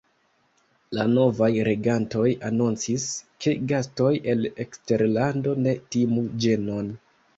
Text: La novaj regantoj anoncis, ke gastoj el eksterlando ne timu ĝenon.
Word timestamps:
La 0.99 1.03
novaj 1.09 1.49
regantoj 1.67 2.23
anoncis, 2.49 3.05
ke 3.45 3.55
gastoj 3.73 4.11
el 4.35 4.49
eksterlando 4.65 5.55
ne 5.67 5.77
timu 5.97 6.25
ĝenon. 6.47 6.91